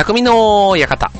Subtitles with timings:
[0.00, 1.10] 匠の館。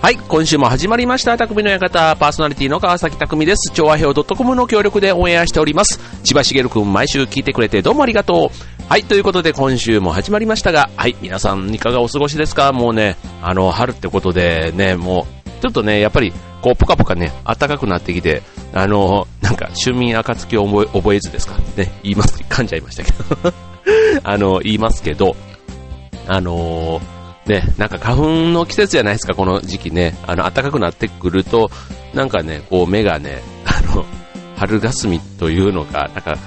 [0.00, 3.70] はい、今週も始まりました、匠の館、パーソナリティの川崎匠です。
[3.70, 6.00] 調和表 .com の協力でオンエアしております。
[6.24, 8.84] 千葉茂くん、毎週聞いてくれてどうもありがとう。
[8.88, 12.72] はい、ということで今週も始まりましたが、はい、皆さんいかがお過ごしですか？
[12.72, 16.32] もうね、あの、春ってことでね、もう、ちょっとね、やっぱり、
[16.62, 18.40] こう、ポカポカね、暖かくなってきて、
[18.72, 21.56] あの、なんか、春眠暁を覚え覚えずですか？
[21.76, 23.69] ね、言います、噛んじゃいましたけど。
[24.22, 25.36] あの、言いますけど、
[26.26, 27.00] あの
[27.46, 30.14] ね、なんか花粉の季節じゃないですか、この時期ね。
[30.26, 31.70] あの、暖かくなってくると、
[32.14, 34.04] なんかね、こう目がね、 あの、
[34.56, 36.38] 春霞というのか、なんか、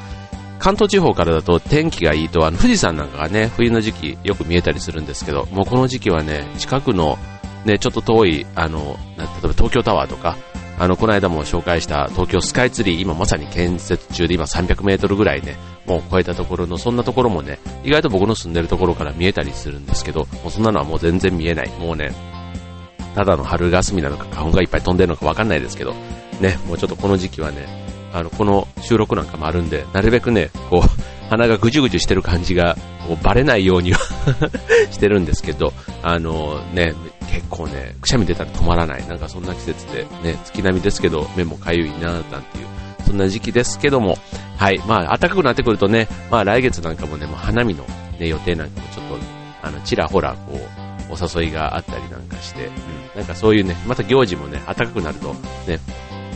[0.60, 7.18] 関東地方からだと天気がいいと、あの、富士山なんかがね、冬の時期よく見えたりするんですけど、もうこの時期はね、近くの、
[7.66, 10.38] ね、ちょっと遠い、あの、例えば東京タワーとか、
[10.80, 15.56] あの、この間も紹介した東京スカイツリー、今まさに建設中で今300メートルぐらいね、
[15.86, 21.70] もう超えたところの、そんなところもね、意外と僕の住んでるところから見えたりするんですけど、もうそんなのはもう全然見えない。
[21.80, 22.12] もうね、
[23.16, 25.94] ただの春霞なのか花粉がいっぱい飛んでるのかわかんないですけど、
[26.42, 27.68] ね、もうちょっとこの時期はね、
[28.14, 32.76] あの、この収録なんかもあるんで、なるべくね、こう、鼻がぐじゅぐじゅしてる感じが、
[33.08, 34.00] こうバレないようには
[34.92, 36.94] してるんですけど、あのね、
[37.34, 39.08] 結構ね、くしゃみ出たら止まらない。
[39.08, 42.68] なんかそんな季節で、ね、月並みですけど、目もかゆいな、なんていう、
[43.08, 44.20] そんな時期ですけども、
[44.58, 47.86] はい、まあ、暖かくなってくるとね、まあ来月なんかもね、もう花見の、
[48.20, 49.18] ね、予定なんかもちょっと、
[49.64, 50.60] あの、ちらほら、こ
[51.10, 52.74] う、お誘いがあったりなんかして、うん、
[53.18, 55.34] なんかそういうね、また行事もね、暖かくなると、
[55.68, 55.80] ね、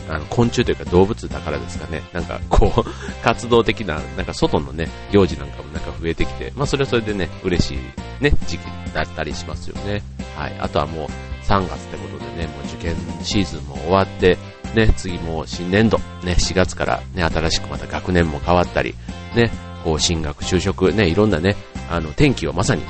[0.08, 2.90] あの、昆虫というか動物だからですかね、なんかこう、
[3.22, 7.78] 活動的な、なんか外のね、行事なんかもなんか増えてきて、まあそれはそれでね、嬉しい
[8.20, 10.02] ね、時期だったりしますよね。
[10.38, 10.56] はい。
[10.58, 11.08] あとはもう
[11.44, 14.38] 3月ってことでね、もう受験シーズンも終わって、
[14.74, 18.94] ね、次も新年度、ね、4月からね、新しくまた学年も変わったり、
[19.34, 19.50] ね、
[19.82, 21.56] こう進学、就職、ね、いろんなね、
[21.90, 22.82] あの、天気をまさに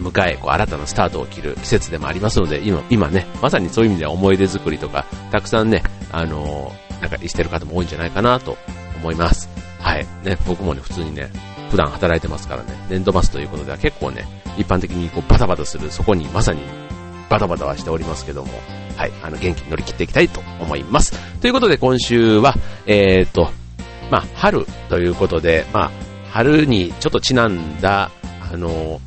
[0.00, 8.56] 迎え、こう新たなスタートを切る季節でもありますので、今、今ね、まさにそういう意味では思い出作りとか、たくさんね、あのーなんかしてる方も多いんじゃないかなと
[8.96, 9.48] 思います。
[9.80, 10.06] はい。
[10.24, 11.28] ね、僕もね、普通にね、
[11.74, 14.24] 普段働いてますからね、年度末ということでは結構ね、
[14.56, 16.60] 一般的にこうバタバタする、そこにまさに
[17.28, 18.52] バタバタはしておりますけども、
[18.96, 21.18] はい、あの、元気に乗り切っていきたいと思います。
[21.40, 22.54] ということで今週は、
[22.86, 23.50] えーと、
[24.08, 25.90] まあ、春ということで、まあ、
[26.30, 28.12] 春にちょっとちなんだ、
[28.52, 29.00] あの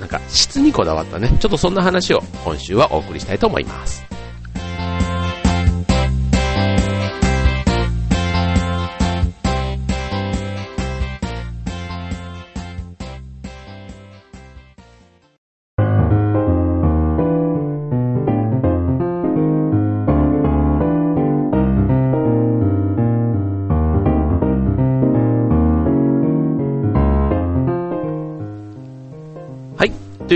[0.00, 4.13] なんか質にこだわったね、ちょっとそんな話を今週はお送りしたいと思います。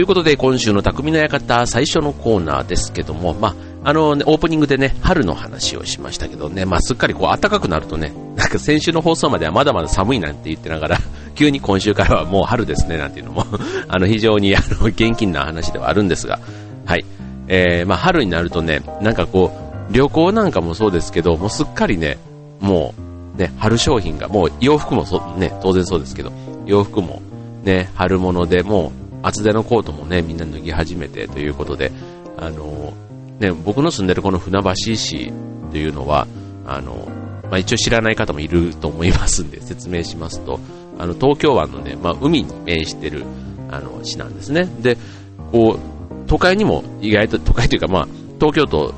[0.09, 3.49] ことで、今週の匠の館、最初のコーナーですけども、ま
[3.85, 10.99] あ、あのね、オープニングでね、春の話をしましたけどね、まあ、すっかりこう、暖かくなるとね、 なんか先週の放送まではまだまだ寒いなんて言ってながら、
[11.37, 13.45] 急に今週からはもう春ですね、なんていうのも、
[13.87, 16.41] あの、非常に、あの、現金な話ではあるんですが、
[16.87, 17.05] はい。
[17.49, 19.53] えー、まあ、春になるとね、なんかこ
[19.91, 22.17] う、旅行なんかもそうですけど、もうすっかりね、
[22.61, 22.95] も
[23.37, 26.33] う、ね、春商品が、もう洋服もそ、ね、当然そうですけど、
[26.65, 27.21] 洋服も、
[27.63, 31.93] ね、春物でもう、厚手のコートもね、みんな脱ぎ始めてということで、
[32.37, 32.93] あの、
[33.39, 35.33] ね、僕の住んでるこの船橋市
[35.71, 36.27] というのは、
[36.67, 37.09] あの、
[37.45, 40.61] まあ、一応知らない方もいると思いますんで、説明しますと、
[40.99, 43.25] あの、東京湾のね、まあ、海に面してる、
[43.71, 44.69] あの、市なんですね。
[44.81, 44.97] で、
[45.53, 48.09] こう、都会にも意外と、都会というかまあ、
[48.39, 48.95] 東京都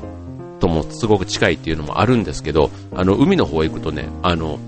[0.59, 4.59] ともすごく近いっていうのもあるんですけど、あの、海の方へ行くとね、あの、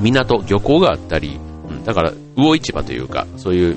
[0.00, 1.38] 港、漁港があったり、
[1.68, 3.76] うん、だから、魚市場というか、そういう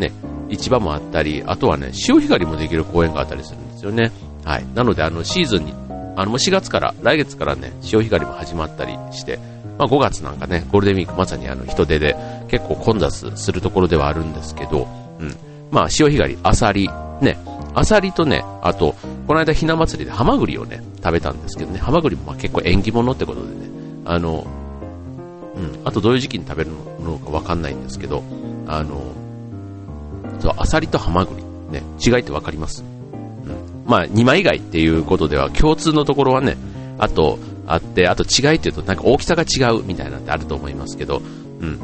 [0.00, 0.12] ね、
[0.48, 4.10] 市場もあったり、あとはね、潮干狩りもできる公園があったりするんですよね。
[4.44, 4.64] はい。
[4.74, 5.74] なので、あの、シーズンに、
[6.16, 9.38] あの、もう4月から、来月からね、潮干狩りも始まったりして、
[9.78, 12.14] まあ5月なんかね、ゴールデンウィークまさにあの人手で
[12.48, 14.86] 結構混雑するところではあるんですけど、
[15.18, 15.34] うん。
[15.70, 16.90] まあ潮干狩り、アサリ、
[17.22, 17.38] ね、
[17.74, 18.94] アサリとね、あと、
[19.26, 23.54] この間ひな祭りでハマグリをね、食べたんですけどね、ハマグリもまあ結構縁起物ってことでね、
[24.04, 24.46] あの、
[25.56, 26.70] うん、あとどういう時期に食べる
[27.00, 28.22] のかわかんないんですけど、
[28.66, 29.00] あの、
[30.40, 32.82] そう、アサリとハマグリ、ね、違いってわかります？
[32.82, 33.84] うん。
[33.86, 36.56] まあ、二枚貝っていうことでは共通のところはね、
[36.98, 41.22] あと、あって、あと違いっていうとなんか大きさが違うみたいなってあると思いますけど、
[41.60, 41.78] うん。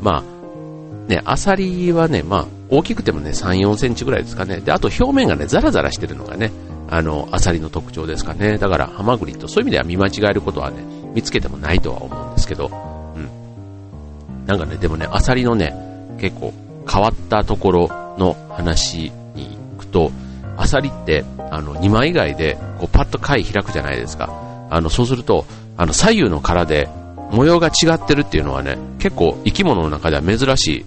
[0.00, 4.60] まあ、ね、アサリはね、まあ、大きくてもね、3、4センチぐらいですかね。
[4.60, 6.50] で、あと表面がね、ザラザラしてるのがね、
[6.88, 8.58] あの、アサリの特徴ですかね。
[8.58, 10.78] だから、ハマグリとそういう意味では見間違えることはね、
[11.14, 12.70] 見つけてもないとは思うんですけど、
[13.14, 14.46] うん。
[14.46, 15.74] なんかね、でもね、アサリのね、
[16.20, 16.52] 結構、
[16.90, 17.88] 変わったところ
[18.18, 20.10] の話に行くと、
[20.56, 24.30] アサリって、あの、2枚以外で、こう、パッと貝開くじゃないですか。
[24.70, 25.44] あの、そうすると、
[25.76, 26.88] あの、左右の殻で
[27.30, 30.84] 模様が違ってるっていうのはね、結構生き物の中では珍しい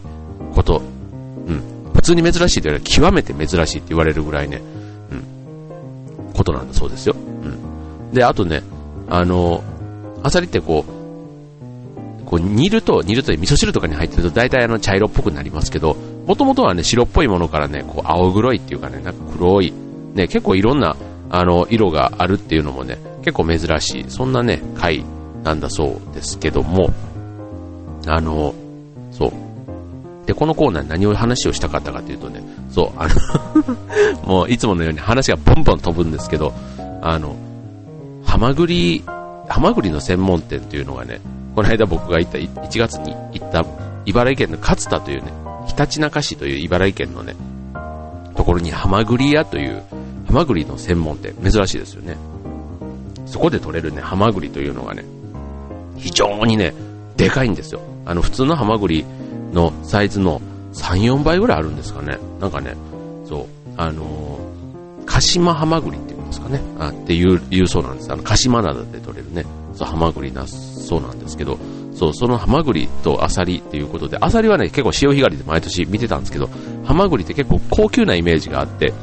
[0.53, 0.81] こと。
[1.47, 1.91] うん。
[1.93, 4.61] 普通に珍しいというよりは極めて珍しいって言われるぐらいね、
[5.11, 6.33] うん。
[6.33, 7.15] ことなんだそうですよ。
[7.15, 8.11] うん。
[8.11, 8.63] で、あとね、
[9.09, 9.63] あの、
[10.23, 10.98] アサリってこう、
[12.29, 15.95] こう煮ると、煮ると味噌汁とかに入ってると大体あの茶色っぽくなりますけど、
[16.27, 19.73] もともとはね、白っぽいものからね、こう青黒いっていうかね、なんか黒い、
[20.13, 20.95] ね、結構いろんな、
[21.31, 25.03] あの、色があるっていうのもね、結構珍しい、そんなね、貝
[25.43, 26.91] なんだそうですけども、
[28.05, 28.53] あの、
[29.11, 29.31] そう。
[30.27, 36.53] で、このコーナー何を話をしたかったかというとね、そう、あの もういつものように話がボンボン飛ぶんですけど、
[37.01, 37.35] あの、
[38.23, 39.03] ハマグリ、
[39.47, 41.19] ハマグリの専門店というのがね、
[41.59, 43.65] この間僕が行った1月に行った
[44.05, 45.33] 茨城県の勝田というね、
[45.67, 47.35] ひたちなか市という茨城県のね、
[48.37, 49.83] ところにハマグリ屋という
[50.27, 52.15] ハマグリの専門店、珍しいですよね。
[53.25, 55.03] そこで取れるね、ハマグリというのがね、
[55.97, 56.73] 非常にね、
[57.17, 57.81] でかいんですよ。
[58.05, 59.03] あの、普通のハマグリ
[59.51, 60.39] のサイズの
[60.71, 62.19] 3、4倍ぐらいあるんですかね。
[62.39, 62.77] なんかね、
[63.25, 63.45] そう、
[63.75, 66.61] あのー、鹿島ハマグリっていうんですかね。
[66.79, 68.13] あっていう、いうそうなんです。
[68.13, 69.43] あの、鹿島灘で取れるね、
[69.79, 71.57] そう、ハマグリな、そうなんですけど、
[71.93, 76.49] そう、そのハマグリとアサリっていうことで、アサリはね、結構潮干狩りで毎年見てたんですけど、
[76.83, 78.93] ハマグリって結構高級なイメージがあって、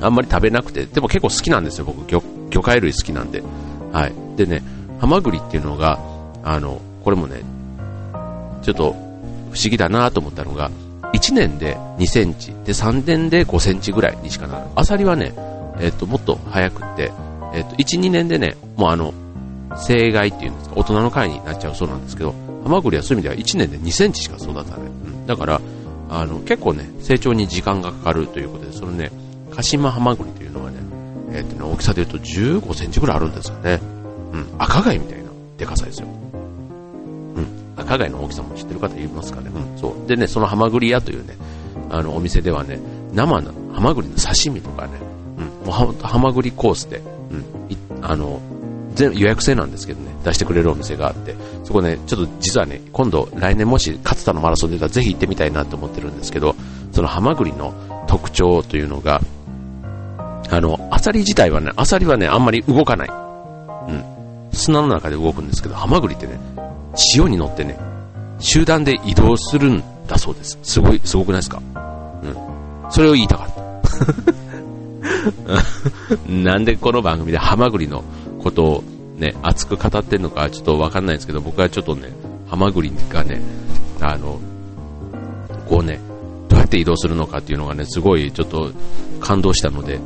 [0.00, 2.20] あんまり食べなくて、でも結構好きなんですよ、僕、魚
[2.50, 3.44] 魚介類好きなんで。
[3.92, 4.12] はい。
[4.36, 4.60] でね、
[4.98, 6.00] ハマグリっていうのが、
[6.42, 7.42] あの、これもね、
[8.62, 8.92] ちょっと
[9.52, 10.68] 不思議だなと思ったのが、
[11.12, 14.70] 1年で2センチ、で3年で5センチぐらいにしかならない。
[14.74, 15.32] アサリはね、
[15.78, 17.12] えっ、と、もっと早くって、
[17.54, 19.14] えっ、と、1、2年でね、もうあの、
[19.76, 24.80] 生害っていうんですか、大人の貝になっちゃうそうなんですけど、ハマグリはそういう意味では1年で2センチしか育たない。
[24.80, 25.60] うん、だから、
[26.10, 29.10] あの、結構ね、成長に時間がかかるということで、そのね、
[29.50, 30.78] カシマハマグリというのはね、
[31.32, 33.80] えっ、とね、大きさで言うと15センチぐらいあるんですよね。
[34.32, 36.08] うん、赤貝みたいなでかさですよ。
[36.08, 37.46] うん、
[37.76, 39.50] 赤貝の大きさも知ってる方いますかね。
[39.54, 40.08] うん、そう。
[40.08, 41.36] でね、そのハマグリ屋というね、
[41.90, 42.80] あの、お店ではね、
[43.12, 44.92] 生のハマグリの刺身とかね、
[45.38, 47.00] うん、もうハマグリコースで、
[47.30, 48.40] うん、あの、
[48.94, 51.34] 全予約制なんですけどね、出してくれるお店があって、
[51.64, 56.54] そこね、ちょっと実はね、今度来年もし勝田のマラソン出たらぜひ行ってみたいなと思ってるんですけど、
[56.92, 57.72] そのハマグリの
[58.06, 59.20] 特徴というのが、
[60.50, 63.08] あの、アサリ自体はね、アサリはね、あんまり動かない。
[63.08, 64.04] うん。
[64.52, 66.40] 砂の中で動くんですけど、ハマグリってね、
[66.94, 67.78] 潮に乗ってね、
[68.40, 70.58] 集団で移動するんだそうです。
[70.62, 71.62] すごい、すごくないですか？
[72.24, 72.90] うん。
[72.90, 73.60] それを言いたかった。
[76.28, 78.02] なんでこの番組でハマグリの
[78.42, 78.84] ことを
[79.16, 82.10] ね、熱く語ってんのかちょっとわかんないんですけど、僕はちょっとね、
[82.48, 83.40] ハマグリがね、
[84.00, 84.40] あの、
[85.68, 86.00] こうね、
[86.48, 88.72] どうやって移動するのかっていうのがね、すごいちょっと
[89.20, 90.00] 感動したので、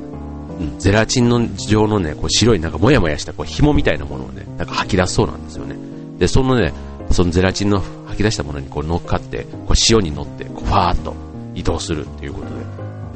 [0.78, 5.76] ゼラチンの状のね、こう白いなんかもやもやしたこう紐みたいなものをね、なんか吐き出すそうなんですよね。
[6.18, 6.72] で、そのね、
[7.10, 11.14] そのゼラチンの吐き出したものにこう乗っかって、こう塩に乗って、こうファーっと
[11.54, 12.48] 移動するっていうこと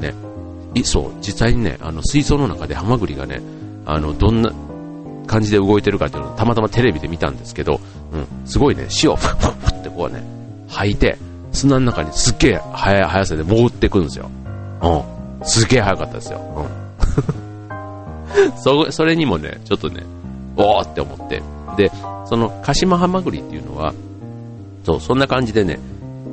[0.01, 0.83] で、ね。
[0.83, 3.41] そう、実際にね、あの水槽の中でハマグリがね、
[3.85, 4.51] あの、どんな
[5.29, 7.79] 感じで動いてるかっていうのをたまたまテレビで見たんですけど、
[8.11, 10.23] うん、すごいね、塩をふっふっふってこうね、
[10.67, 11.17] 吐いて、
[11.51, 14.29] 砂の中にすっげえ速い速さで潜っていくんですよ。
[14.81, 15.45] うん。
[15.45, 16.41] すげえ速かったですよ。
[16.57, 18.57] うん。
[18.57, 20.03] そ、それにもね、ちょっとね、
[20.57, 21.41] おーって思って。
[21.77, 21.91] で、
[22.25, 23.93] その、鹿島ハマグリっていうのは、
[24.83, 25.79] そう、そんな感じでね、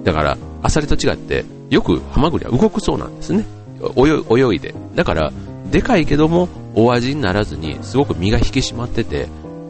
[0.05, 3.45] だから、アサリと違って、よくハマグリは動くそうなんですね。
[3.97, 4.75] 泳いで。
[4.95, 5.33] だから、
[5.71, 9.29] でかいけども、お味にならずに、すごく身が引き締まってて、っ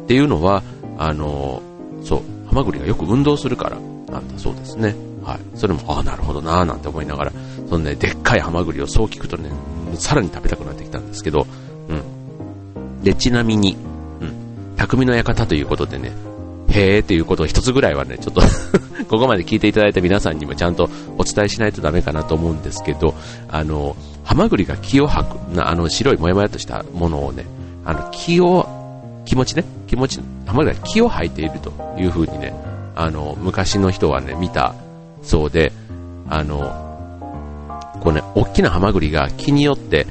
[0.09, 0.63] ていうのは、
[0.99, 1.63] あの
[2.03, 3.79] そう、ハマグリがよく運動するから
[4.13, 4.95] なんだそうですね。
[5.25, 5.39] はい。
[5.55, 7.33] それも、ああ、なるほどなーなんて思いながら、
[7.69, 9.51] そのね、でっかいハマグリをそう聞くとね、
[9.95, 11.47] さらに食べたくなってきたんですけど、
[11.89, 13.03] うん。
[13.03, 13.77] で、ちなみに、
[14.21, 14.77] うん。
[14.77, 16.13] 匠の館ということでね、
[16.69, 18.41] へーっていうことを一つぐらいはね、ちょっと
[19.09, 23.15] ここまで聞いていただいた皆さんにもちゃんとお伝えしないとダメかなと思うんですけど、
[23.49, 27.47] あの、ハマグリが気を吐く、なあの、白いもやもやとしたものをね、
[27.85, 28.67] あの、気を、
[29.25, 32.53] 気持ちね、気持ち、ハマグリが気を吐いているという風にね、
[32.97, 34.75] あの、昔の人はね、見た
[35.23, 35.73] そうで、
[36.29, 36.59] あの、
[38.01, 40.07] こうね、大きなハマグリが気によって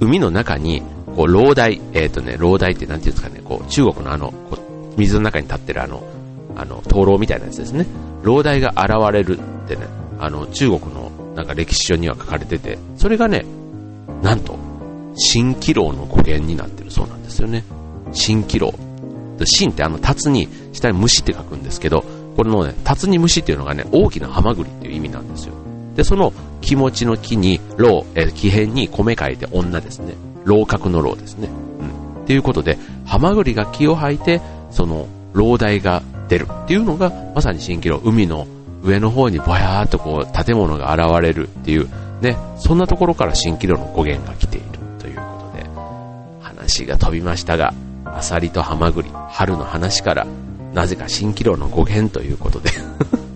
[0.00, 0.82] 海の中に、
[1.16, 6.02] こう、老大、えっ、ー、とね、老大ってなんていうんですかね、こう、中国のあの、こう水の中に立ってるあの、
[6.54, 7.86] あの、灯籠みたいなやつですね。
[8.22, 9.86] 老大が現れるってね、
[10.20, 11.05] あの、中国の
[11.36, 13.44] なんか歴史書には書かれてて、それがね、
[14.22, 14.58] なんと、
[15.14, 17.62] 蜃気楼の語源になってるそうなんですよね。
[18.12, 18.72] 蜃気楼。
[19.38, 22.04] 蜃ってあの、竜に、下に虫って書くんですけど、
[22.36, 25.54] これのね、竜に虫っていうのがね、大きなハマグリっていう意味なんですよ。
[25.94, 30.14] で、その気持ちの木に、老、え、木変に米書いて女ですね。
[30.44, 31.48] 老角の老ですね。
[31.80, 32.22] うん。
[32.22, 34.40] っていうことで、ハマグリが木を吐いて、
[34.70, 38.46] その、老大が出るっていうのが、まさに蜃気楼、海の
[38.82, 41.88] 上の方にぼやーっとこう、建物が現れるっていう、
[42.20, 44.66] ね、そんなところから蜃気楼の語源が来ている
[44.98, 45.68] ということで、
[46.40, 50.26] 話が飛びましたが、アサリとハマグリ、春の話から、
[50.72, 52.70] なぜか蜃気楼の語源ということで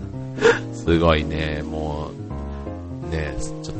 [0.73, 2.09] すごいね、も
[3.07, 3.77] う、ね、ちょっとね、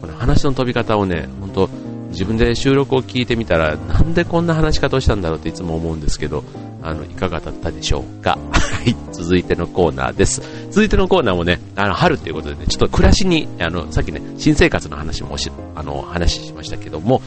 [0.00, 1.70] この話の飛び方をね、本当
[2.08, 6.44] 自分で収録を聞いてみたら、なんでこんな話し方をしたんだろうっていつも思うんですけど、
[6.82, 8.38] あの、いかがだったでしょうか？
[8.52, 10.40] はい、続いてのコーナーです。
[10.70, 17.20] 続いてのコーナーもね、あの、春っていうことでね、ちょっと暮らしに、あの、さっきね、新生活の話もし、あの、話しましたけども、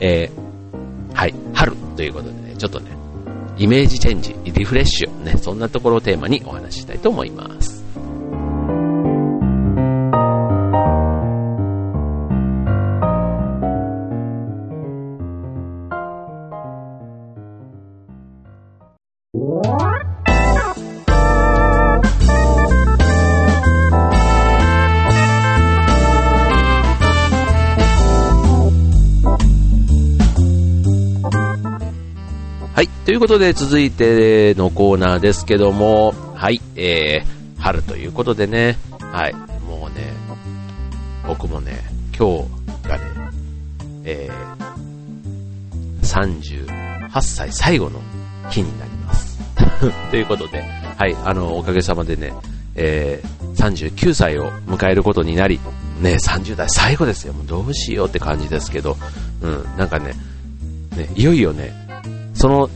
[0.00, 2.90] えー、はい、春ということでね、ちょっとね、
[3.56, 7.73] イメージチェンジ、リフレッシュ、ね、そんなところをテーマにお話ししたいと思います。
[19.46, 20.00] は
[32.82, 40.10] いということで続いてのコーナーですけども、はい、えー、春ということでね、はい、もうね、
[41.26, 41.82] 僕もね、
[42.18, 42.46] 今
[42.82, 43.04] 日がね、
[44.04, 46.66] えー、
[47.12, 48.00] 38歳最後の
[48.50, 48.93] 日になります。
[50.10, 50.64] ということで、
[50.96, 52.32] はい、あの、おかげさまでね、
[52.74, 55.60] えー、39歳を迎えることになり、
[56.00, 57.32] ね、30代最後ですよ。
[57.32, 58.96] もうどうしようって感じですけど、
[59.42, 60.14] うん、なんかね、
[60.96, 61.72] ね、いよいよね、
[62.34, 62.70] その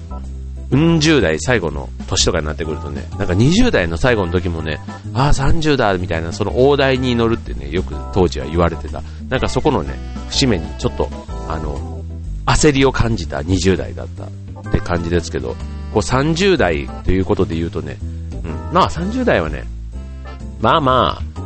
[0.70, 4.78] うん十代最後の年とかになってくるとね、なんか20代の最後の時もね、
[5.14, 9.02] ああ30だみたいな、その大台に乗るってね、よく当時は言われてた。
[9.30, 9.94] なんかそこのね、
[10.28, 11.08] 節目にちょっと、
[11.48, 12.02] あの、
[12.44, 15.56] 焦りを感じた20代だったって感じですけど、
[15.92, 17.98] こう30代ということで言うとね、
[18.44, 19.64] うん、まあ30代はね、
[20.60, 21.38] まあまあ、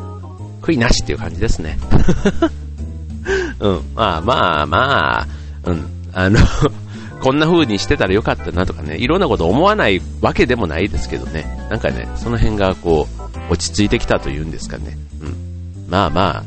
[0.63, 1.79] 悔いなしっていう感じですね。
[3.61, 5.29] うん、まあまあまあ、
[5.65, 6.41] うん、あの
[7.23, 13.07] こんな風にしてたらよかったなとかね、いろんなこと思わないわけでもないですけどね、なんかね、その辺がこ
[13.49, 14.97] う、落ち着いてきたというんですかね。
[15.21, 15.87] うん。
[15.89, 16.45] まあまあ、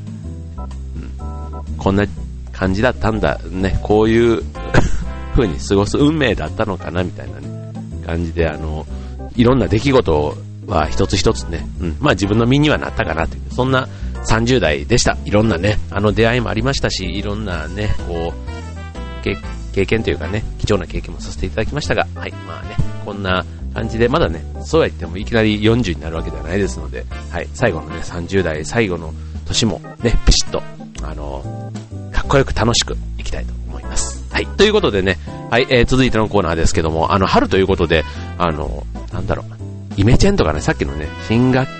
[0.58, 1.78] うん。
[1.78, 2.06] こんな
[2.52, 4.44] 感じだったんだ、ね、こういう
[5.34, 7.48] 風に過ごす運命だったのかな、みたいなね、
[8.06, 8.86] 感じで、あの、
[9.36, 11.98] いろんな出来事は一つ一つね、うん。
[12.00, 13.88] まあ自分の身にはなったかなという、そんな
[14.26, 15.18] 30代でした。
[15.26, 18.56] いろんなね、あの出会いもありましたし、いろんなね、こう、
[19.74, 29.14] 経験というかね、貴重な経験もさせていただきましたが、はい、まあね、こんな感じで、まだね、そうは言ってもいきなり40になるわけではないですので、はい、最後のね、30代最後の
[29.46, 30.64] 年もね、ピシッと、
[31.04, 31.72] あの
[32.12, 34.26] かっこよく楽しくいきたいと思います。
[34.32, 35.18] はい、ということでね、
[35.50, 38.04] はい、えー、続いてのコーナーですけども、あの、春ということで、
[38.38, 38.84] あの、
[39.14, 39.46] なんだろう、
[39.96, 41.74] イメチェンとかね、さっきのね、新学期、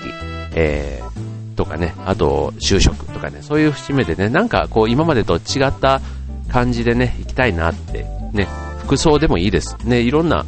[0.54, 6.00] えー、とかね、あと、就職とかね、そういう節目でね、なんかこう、今までと違った
[6.48, 8.48] 感じでね、行きたいなって、ね、
[8.86, 9.76] 服装でもいいです。
[9.84, 10.46] ね、いろんな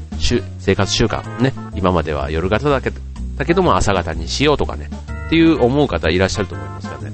[0.60, 2.92] 生活習慣、ね、今までは夜型だけ
[3.36, 4.88] だけども朝型にしようとかね、
[5.26, 7.12] っていう思う方いらっしゃると思いますからね。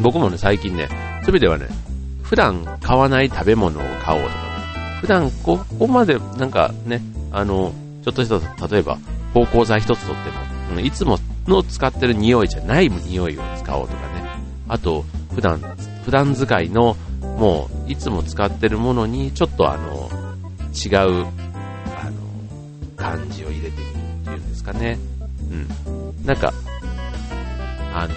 [0.00, 1.66] 僕もね、最近ね、そういう意味ではね、
[2.22, 4.45] 普段買わない食べ物を買おうとか、
[5.00, 7.00] 普段ここまでなんかね、
[7.32, 7.72] あの、
[8.04, 8.98] ちょっとした例えば、
[9.34, 10.30] 芳香剤一つとって
[10.72, 14.24] も、いつもの使ってる匂いじゃない匂いを使おうとかね。
[14.68, 15.58] あと、普段、
[16.04, 16.96] 普段使いの
[17.36, 20.08] もういつも使ってるものにちょっとあの
[20.72, 22.22] 違うあの
[22.96, 24.98] 感じを入れてみるっていうんですかね。
[25.50, 26.24] うん。
[26.24, 26.52] なんか、
[27.92, 28.14] あの、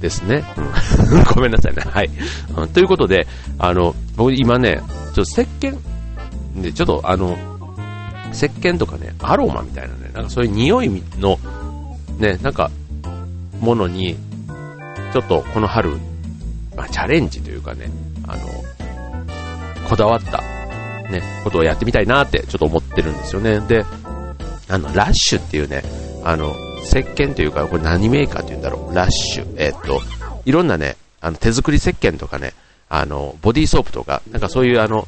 [0.00, 0.44] ですね。
[0.56, 1.82] うん、 ごめんなさいね。
[1.86, 2.10] はい、
[2.56, 2.68] うん。
[2.68, 3.26] ということで、
[3.58, 4.80] あの、僕今ね、
[5.14, 5.76] ちょっと石鹸
[6.56, 7.36] で、ちょっとあの、
[8.32, 11.38] 石鹸とかね、アロマみたいなね、なんかそういう匂いの、
[12.18, 12.70] ね、なんか、
[13.60, 14.16] ものに、
[15.12, 15.98] ちょっとこの春
[16.80, 17.90] まあ、チャレンジというかね、
[18.26, 18.48] あの、
[19.88, 20.38] こだわった、
[21.10, 23.60] ね、ことをやってみたいなってちょっと思ってるんですよね。
[23.60, 23.84] で、
[24.68, 25.82] あの、ラッシュっていうね、
[26.24, 29.54] あの、石鹸というか、これ何メーカーって言うんだろう、ラッシュ。
[29.56, 30.00] えー、っと、
[30.44, 32.54] いろんなね、あの、手作り石鹸とかね、
[32.88, 35.06] あの、ボディーソープとか、なんかそういうあの、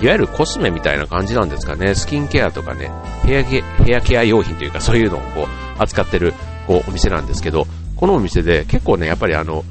[0.00, 2.90] いわゆるコスメみたいな感じなんですかね、スキンケアとかね、
[3.24, 6.34] ヘアケヘアケア用品というか、そういうのをこう、扱ってる、
[6.66, 7.66] こう、お店なんですけど、
[7.96, 9.64] このお店で結構ね、やっぱりあの、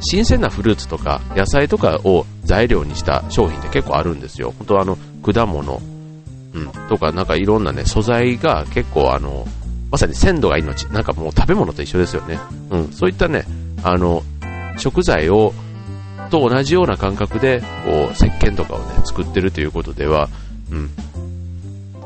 [0.00, 4.54] 新鮮なフルーツとか野菜とかを材料にした商品って結構あるんですよ。
[4.56, 5.82] 本当あの、果物、
[6.54, 9.46] うん、とかなんかいろんなね、素材が結構あの、
[9.90, 10.84] まさに鮮度が命。
[10.86, 12.38] なんかもう食べ物と一緒ですよね。
[12.70, 12.92] うん。
[12.92, 13.44] そういったね、
[13.82, 14.22] あの、
[14.76, 15.54] 食材を、
[16.30, 20.28] と同じような感覚で、こう、石鹸とかをね、作ってるということでは、
[20.70, 20.90] うん。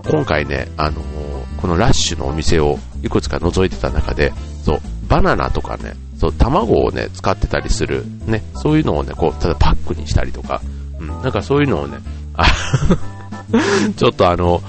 [0.08, 4.32] 今回ね、あのー、このラッシュのお店をいくつか覗いてた中で、
[4.64, 10.61] そう、バナナとかね、そう、卵をね、使ってたりする、ね、そういうのをね、こう、ただパックにしたりとか、
[10.99, 11.99] うん、なんかそういうのをね、
[12.34, 12.44] あ
[13.97, 14.62] ちょっとあの、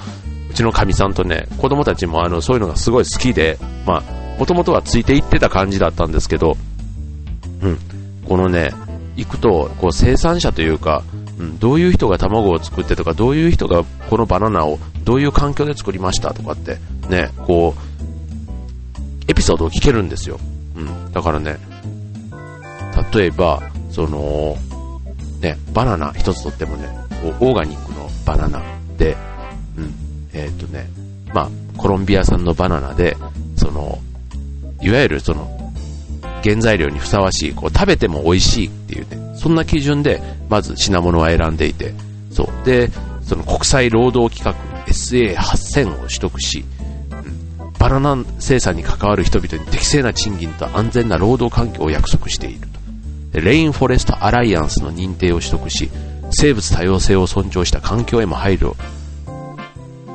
[0.50, 6.58] うちのかみさんとね、子供たちもあの、そういうのがすごい好きで、まあ、もともとはついていってた感じだったんですけど、
[7.62, 7.80] うん、
[8.28, 8.72] このね、
[9.16, 11.04] 行くと、こう生産者というか、
[11.40, 16.78] うん、どういう人が卵を作ってとか、どういう人がこのバナナをどういう環境で作りましたとかって、
[17.10, 20.40] ね、こう、エピソードを聞けるんですよ。
[20.76, 21.58] うん、だからね、
[23.14, 24.58] 例えば、その、
[25.42, 26.88] ね、バナナ一つとってもね、
[27.30, 28.62] オーガニックのバナナ
[28.98, 29.16] で、
[29.78, 29.94] うん、
[30.34, 30.88] えっ、ー、とね、
[31.34, 33.18] まあ、コロンビア産のバナナで、
[33.58, 34.00] その、
[34.82, 35.50] いわゆるその、
[36.44, 41.94] 原材料にふさわしい、こう食べても美味しいっていうね、そんな基準で、まず品物は選んでいて、
[42.32, 42.66] そう。
[42.66, 44.58] で、その国際労働規格
[44.92, 46.66] SA8000 を取得し、
[47.12, 52.84] うん、バナナ生産に関わる人々に適正な賃金と安全な労働環境を約束していると。
[53.40, 55.90] レインフォレストアライアンスの認定を取得し、
[56.34, 58.76] 生物多様性を尊重した環境へも配慮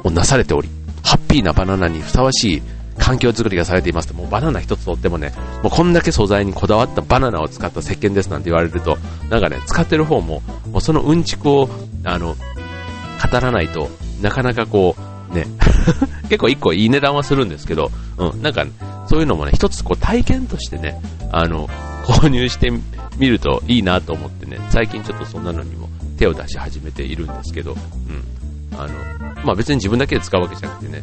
[0.04, 0.68] をなされており、
[1.02, 2.62] ハッピーなバナナにふさわしい
[2.98, 5.32] 環境づくりがされていますと、もうバナナ一つとってもね、
[5.62, 8.98] もうこんだけ素材にこだわったバナナを使った石鹸ですなんて言われると、
[9.30, 11.68] なんかね、使ってる方も、もうそのうんちくを、
[12.04, 13.88] あの、語らないと
[14.20, 14.96] なかなかこ
[15.30, 15.46] う、ね、
[16.28, 18.66] 結構一個いい値段はするんですけど、うん、なんか、
[19.08, 21.68] そういうのもね、一つこう体験としてね、あの、
[22.04, 22.70] 購入して
[23.18, 25.88] みるといいなと思ってね、最近ちょっとそんなのにも
[26.18, 28.78] 手を出し始めているんですけど、うん。
[28.78, 31.02] あの、まあ別に自分だけで使うわけじゃなくてね、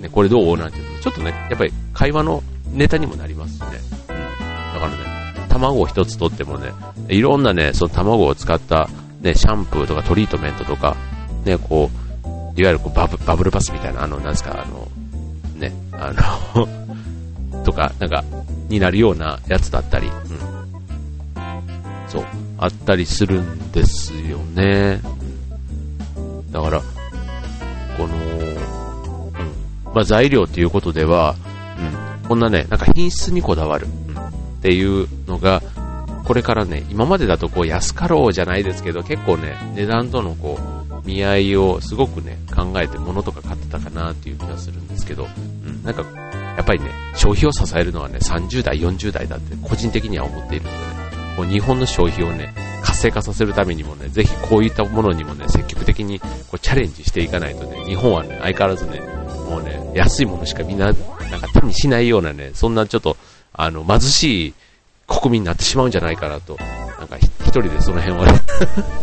[0.00, 3.66] ねこれどうなんていうのちょっとね、やっぱり会話のネタにもなりますしね。
[4.08, 4.16] うん。
[4.16, 6.72] だからね、卵を一つとってもね、
[7.08, 8.88] いろんなね、その卵を使った
[9.20, 10.96] ね、シャンプーとかトリートメントとか、
[11.44, 14.88] ね、こう、いわゆるこうバブバブルパスみたいな、あの、なんですか、あの、
[15.56, 16.12] ね、あ
[16.54, 18.24] の とか、なんか、
[18.68, 20.12] になるようなやつだったり、うん。
[22.08, 22.24] そう、
[22.58, 25.00] あったりするんですよね。
[26.50, 26.80] だから、
[27.96, 31.34] この、うん、まあ、材料っていうことでは、
[32.22, 35.62] うん、こんなね、なんか品質にこだわる、うん、っていうのが、
[36.24, 45.28] これからね、今までだとこう安かろうじゃないですけど、結構ね、値段とのこう、見合いをすごくね、考えて物とか買ってたかなっていう気がするんですけど、
[45.64, 46.02] うん、なんか、
[46.56, 50.95] やっぱりね、消費を支えるのはね、30代、40代だって個人的には思っているのでね、
[51.36, 59.00] こう日本の消費をね、活性化させるためにもね、ぜひこういったものにもね、積極的にこうチャレンジしていかないとね、日本はね、相変わらずね、
[59.48, 63.16] もうね、安いものしかみんな、なんか手にしないようなね、そんなちょっと、
[63.52, 64.54] あの、貧しい
[65.06, 66.56] 国民になってしまうんじゃないかなと、
[66.98, 68.40] なんか一人でその辺はね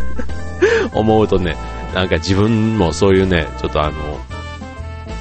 [0.93, 1.55] 思うとね、
[1.93, 4.19] なんか自分もそういうね、ちょっとあの、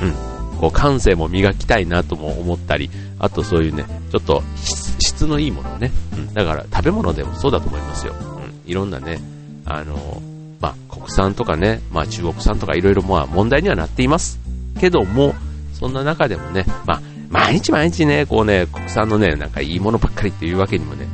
[0.02, 4.42] うん、こう感性も磨きたいなとも思ったり、あとそういうね、ちょっと
[5.22, 8.14] 質のいいものね、うん、だから食べ物でもそうだと思いますよ。
[8.14, 9.20] うん、いろんなね、
[9.64, 10.20] あの、
[10.60, 14.40] まあ、国産とかね、まあ、中国産とかいろいろまあ問題にはなっています。
[14.80, 15.34] けども、
[15.72, 21.06] そんな中でもね、まあ、毎日毎日ね、こうね、国産のね、なんかいいものばっかりっていうわけにもね、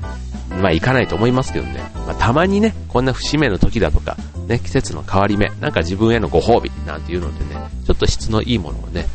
[0.63, 4.17] まあいかないと思いますけどね、まあ、たまにね、こんな節目の時だとか、
[4.47, 9.07] ね、季節の変わり目、なんか自分へのご褒美なんていうのでね、ちょっと質のいいものをね、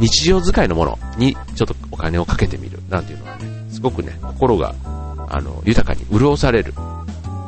[0.00, 4.74] 日常使いのものにちょっとお金をかけてみるなんていうのはね、すごくね、心が、
[5.30, 6.74] あの、豊かに潤される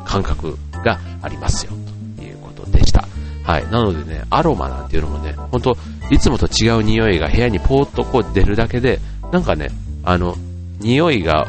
[0.03, 1.73] 感覚がありますよ、
[2.17, 3.07] ということでした。
[3.43, 3.69] はい。
[3.69, 5.77] なのでね、アロマなんていうのもね、ほんと、
[6.09, 8.99] いつもと違う匂いが部屋にポーっとこう出るだけで、
[9.31, 9.69] なんかね、
[10.03, 10.35] あの、
[10.79, 11.47] 匂いが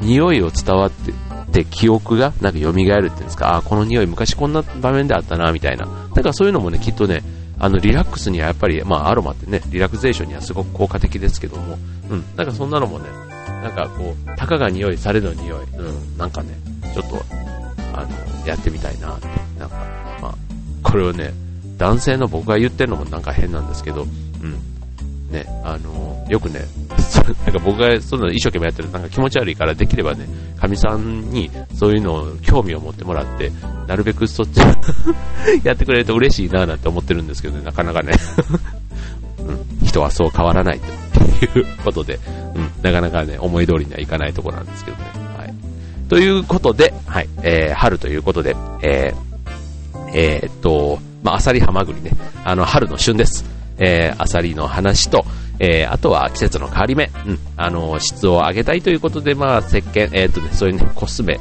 [0.00, 1.12] 匂いを伝わって
[1.52, 5.86] て記憶がなんか蘇るっていうんですか、あ、この匂い昔こんな場面であったな、みたいな。
[5.86, 7.22] なんかそういうのもね、きっとね、
[7.60, 13.04] あの、リラックスにはやっぱり、まあ、アロマってね、リラクゼーションにはすごく効果的ですけども、うん、なんかそんなのもね、
[13.62, 15.82] なんかこう、たかが匂い、されど匂い、う
[16.14, 16.50] ん、なんかね、
[16.94, 17.22] ちょっと、
[17.94, 19.26] あの、やってみたいなって、
[19.58, 19.76] なんか、
[20.22, 20.34] まあ、
[20.82, 21.32] これをね、
[21.76, 26.60] 男性の僕が言ってるのもなんか変なんですけど、うん、ね、あの、よくね、
[27.46, 30.26] なんか僕がその一生懸命やってるなんか気持ち悪いからできればね、
[30.58, 33.50] かみさんにそういうのを興味を持ってもらって、
[33.86, 34.60] なるべくそっち
[35.64, 38.12] やってくれると嬉しいななんて思ってるんですけどね、なかなかね。
[39.40, 42.18] うん、人はそう変わらないということで、
[42.54, 45.04] うん、なかなかね、思い通りにはいかないところなんですけどね。
[45.36, 45.54] はい。
[46.08, 52.12] ということで、はい、えー、春ということで、えー、えー、っと、まあ、アサリハマグリね、
[52.44, 53.44] あの、春の旬です。
[53.78, 55.24] えー、アサリの話と、
[55.58, 61.40] えー、あとは季節の変わり目、うん、あの、質を上げたいということで、まあ、石鹸、えー、っとね、そういうね、コスメ、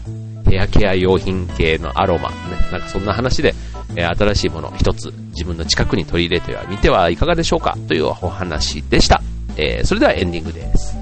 [0.49, 2.35] ヘアケア用品系のアロマ、ね、
[2.71, 3.53] なんかそんな話で、
[3.95, 9.21] えー、新しいもの一つ自分の近くに取り入れてはみてはいかがでしょうかというお話でした。
[9.57, 10.95] えー、それではエンディングです。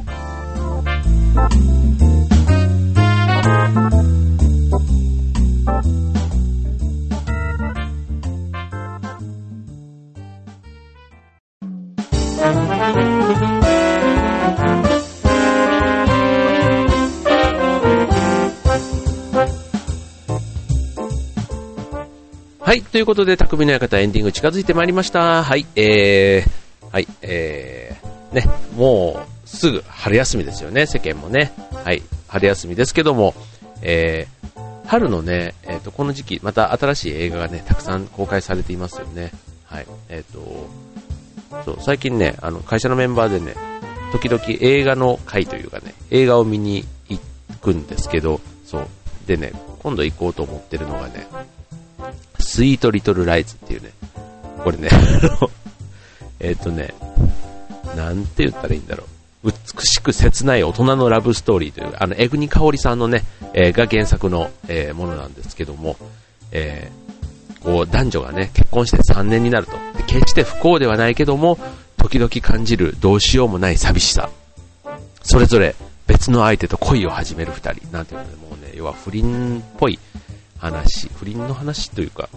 [22.68, 22.82] はい。
[22.82, 25.42] ということで、匠の館エンディング近づいてまいりました。
[25.42, 25.66] はい。
[25.78, 27.08] えー、はい。
[27.22, 28.44] えー、ね、
[28.76, 31.54] もう、すぐ春休みですよね、世間もね。
[31.86, 32.04] はい。
[32.28, 33.36] 春休みですけども、
[33.82, 39.32] えー、春のね、えっ、ー、と、この時期、また新しい映画がね、たくさん公開されていますよね。
[39.64, 39.88] はい。
[40.10, 43.56] えっ、ー、と、そう、最近ね、あの、会社のメンバーでね、
[44.12, 47.22] 時々映画の会というかね、映画を見に行
[47.62, 48.88] くんですけど、そう。
[49.26, 51.28] でね、今度行こうと思ってるのがね、
[52.58, 53.92] スイートリトルライズっていうね、
[54.64, 54.90] これね、
[56.42, 56.92] えっとね、
[57.96, 59.04] なんて言ったらいいんだろ
[59.44, 59.52] う。
[59.52, 65.98] 美しく切ない大人のラブストーリーという、あの、エグニカオリさんのね、えー、が原作の、えー、ものなんですけども、
[66.52, 69.74] えー、こう、男女がね、結婚して3年になると。
[69.96, 71.60] で決して不幸ではないけども、
[71.98, 74.32] 時々感じるどうしようもない寂しさ。
[75.22, 75.76] それぞれ
[76.08, 77.92] 別の相手と恋を始める2人。
[77.92, 80.00] なんていうのね、もうね、要は不倫っぽい
[80.58, 82.30] 話、不倫の話というか、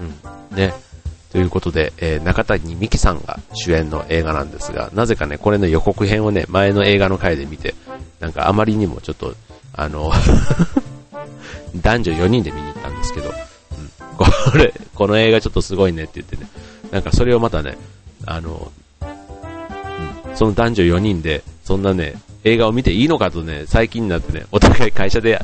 [0.00, 0.74] うん、ね。
[1.32, 7.74] ということで、えー、中谷美紀さんが主演の映画なんですが、なぜかね、これの予告編をね、前の映画の回で見て、
[8.20, 9.34] なんかあまりにもちょっと、
[9.74, 10.10] あの
[11.76, 13.34] 男女4人で見に行ったんですけど、うん、
[14.16, 16.48] これ、この映画ちょっとすごいねって言ってね、
[16.90, 17.76] なんかそれをまたね、
[18.24, 19.04] あの、う
[20.32, 25.38] ん、その男女4人で、そんなね、映画を見ていいのかとね、最近になってね、お互い会社で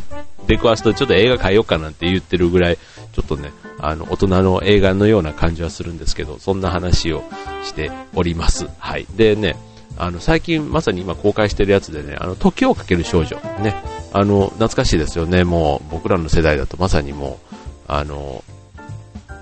[0.47, 2.79] 出くわすとちょっと映画変えようかなんて言ってるぐらい、
[3.13, 3.51] ちょっとね、
[3.83, 7.25] あの、大人の映画のような感じはするんですけど、そんな話を
[7.65, 8.69] しております。
[8.79, 9.07] はい。
[9.17, 9.57] でね、
[9.99, 13.37] あの、最近まさに今公開してるやつでね、あの、時をかける少女。
[13.61, 13.75] ね。
[14.13, 15.43] あの、懐かしいですよね。
[15.43, 17.55] もう、僕らの世代だとまさにもう、
[17.89, 18.45] あの、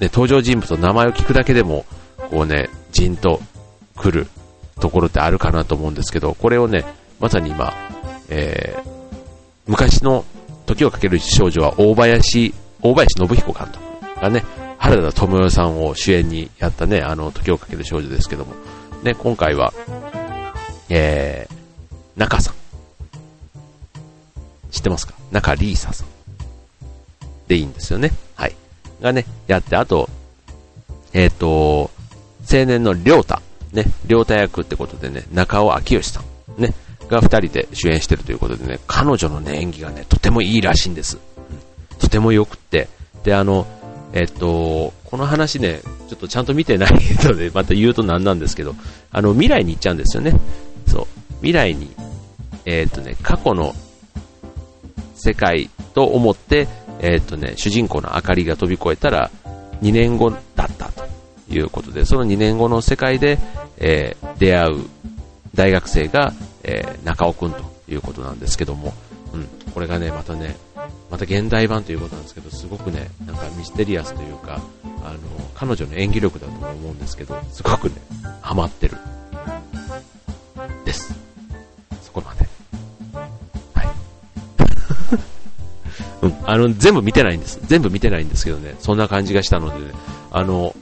[0.00, 1.84] ね、登場人物の名前を聞くだけでも、
[2.30, 3.42] こうね、じんと
[3.94, 4.26] 来る
[4.80, 6.86] ところってあるかなと思うんですけど、これをね、
[7.20, 7.74] まさに今、
[8.30, 8.82] えー、
[9.66, 10.24] 昔の
[10.64, 13.89] 時をかける少女は大林、大林信彦監督
[14.20, 14.44] がね、
[14.78, 18.54] 原田智代さんを主演にやったね、あの、時をかける少女ですけども、
[19.02, 19.72] ね、今回は、
[20.88, 22.54] えー、中さん。
[24.70, 25.14] 知ってますか？
[25.30, 26.06] 中リーサさん。
[27.48, 28.12] でいいんですよね。
[28.36, 28.54] はい。
[29.00, 30.08] がね、やって、あと、
[31.12, 31.90] えっ、ー、と、
[32.50, 33.42] 青年のりょうた。
[33.72, 36.62] ね、りょうた役ってことでね、中尾明義さん。
[36.62, 36.74] ね、
[37.08, 41.16] が2人で主演してるということでね、彼女のね、演技がね、とてもいいらしいんです。
[41.16, 42.88] うん、とても良くって。
[43.24, 43.66] で、あの、
[44.12, 46.90] えっと、この話ね、ちょっとちゃんと見てない
[47.22, 48.74] ので、 また言うと何なんですけど、
[49.12, 50.34] あの、未来に行っちゃうんですよね。
[50.88, 51.06] そう。
[51.36, 51.90] 未来に、
[52.64, 53.74] え、っとね、過去の
[55.14, 56.66] 世界と思って、
[57.00, 59.30] え、っとね、主人公の明かりが飛び越えたら、
[59.82, 61.04] 2年後だったと
[61.48, 63.38] いうことで、その2年後の世界で、
[63.78, 64.84] えー、出会う
[65.54, 68.92] 大学生が、えー、中尾くんということなんですけども、
[69.32, 70.56] うん、これがね、またね、
[71.10, 74.60] また現代版ということなんですけど、すごくね、なんかミステリアスというか、
[75.04, 75.18] あの、
[75.54, 77.94] 彼女の演技力だと思うんですけど、すごくね、
[78.40, 78.96] ハマってる。
[80.84, 81.14] です。
[82.02, 82.48] そこまで。
[83.74, 83.88] はい。
[86.22, 87.58] うん、あの、全部見てないんです。
[87.64, 89.92] 全部見てないんですけどね、そんな感じがしたのでね、
[90.30, 90.74] あの、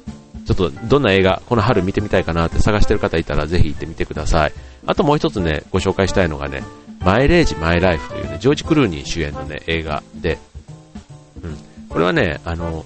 [0.48, 4.52] ちょっとどんな映画、この春見てみたいかなって探してる方いたらぜひ行ってみてください。
[4.86, 6.62] あともう一つね、ご紹介したいのがね、
[7.00, 10.38] マイレージ・マイ・ライフというね、ジョージ・クルーニー主演のね、映画で、
[11.42, 11.56] うん。
[11.88, 12.84] これはね、あの、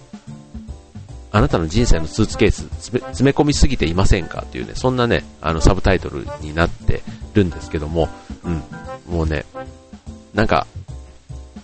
[1.35, 8.09] あなたの人生のスーツケース詰め込みすぎていませんかというね、そんなね、あの、サブタイトルになってるんですけども、
[8.44, 8.62] うん。
[9.09, 9.46] もうね、
[10.35, 10.66] なんか、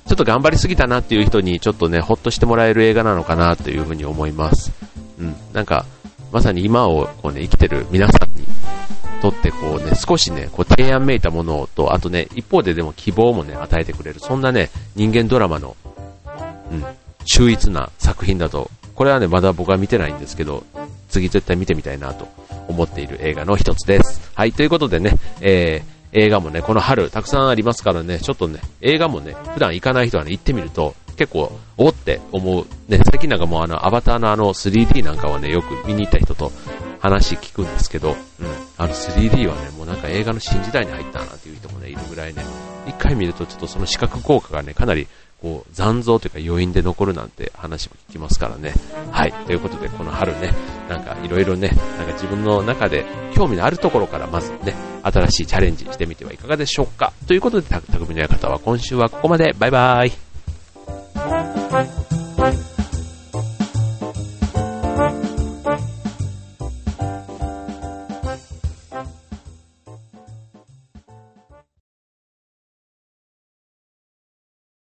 [0.07, 4.73] ちょっと頑張りすぎたなっていう人にちょっとね、ほっとしてもらえる映画なのかなというふうに思います。
[5.21, 5.37] うん。
[5.53, 5.85] なんか、
[6.33, 8.47] まさに今をこうね、生きてる皆さんに
[9.21, 15.77] とってこうね、少しね、こう提案めいたものと、あとね、一方ででも希望もね、与えてくれる、そんなね、人間ドラマの、
[16.71, 16.85] うん、
[17.25, 20.65] 秀逸な作品だと、これはね、まだ僕は見てないんですけど、
[21.09, 22.29] 次絶対見てみたいなと
[22.69, 24.31] 思っている映画の一つです。
[24.35, 32.67] はい、ということでね、えー、映画もね、この春たくさんありますからね、ちょっとね、映画もね、普段行かない人はね、行ってみると、結構、おって思う。
[32.89, 36.53] ね、最近なんかもうあの、アバターのあの 3D なんかはね、よく見に行った人と
[37.01, 38.17] 話聞くんですけど、うん、
[38.77, 42.45] あの 3D はね、もうなんか映画の新時代に入ったなっていう人もね、いるぐらいね、
[42.87, 45.09] 一回見るとちょっとその視覚効果がね、かなり
[45.41, 48.75] こう残像というか余韻で残るなんて話も聞きますからね。
[49.13, 49.33] はい。
[49.33, 50.53] ということで、この春ね、
[50.89, 53.05] なんかいろいろね、なんか自分の中で
[53.35, 57.13] 興味のあるところからまずね、新しいチャレンジしてみてはいかがでしょうか。
[57.27, 59.55] ということで、た匠の館は今週はここまで。
[59.59, 60.28] バイバイ。
[61.71, 62.18] Thank you.